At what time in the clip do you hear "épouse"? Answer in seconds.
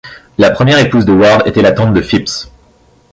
0.79-1.05